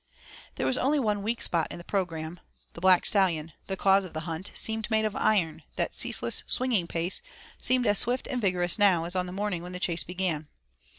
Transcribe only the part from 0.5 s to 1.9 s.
There was only one weak spot in the